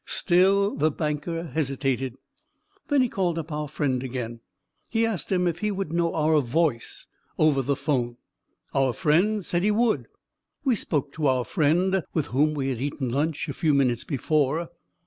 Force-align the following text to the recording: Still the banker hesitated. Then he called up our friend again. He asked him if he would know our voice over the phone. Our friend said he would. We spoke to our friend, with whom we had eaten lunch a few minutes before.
Still 0.07 0.75
the 0.75 0.89
banker 0.89 1.43
hesitated. 1.43 2.15
Then 2.87 3.03
he 3.03 3.07
called 3.07 3.37
up 3.37 3.51
our 3.51 3.67
friend 3.67 4.01
again. 4.01 4.39
He 4.89 5.05
asked 5.05 5.31
him 5.31 5.45
if 5.45 5.59
he 5.59 5.69
would 5.69 5.93
know 5.93 6.15
our 6.15 6.41
voice 6.41 7.05
over 7.37 7.61
the 7.61 7.75
phone. 7.75 8.17
Our 8.73 8.93
friend 8.93 9.45
said 9.45 9.61
he 9.61 9.69
would. 9.69 10.07
We 10.63 10.75
spoke 10.75 11.11
to 11.13 11.27
our 11.27 11.45
friend, 11.45 12.01
with 12.15 12.25
whom 12.29 12.55
we 12.55 12.69
had 12.69 12.81
eaten 12.81 13.09
lunch 13.09 13.47
a 13.47 13.53
few 13.53 13.75
minutes 13.75 14.03
before. 14.03 14.69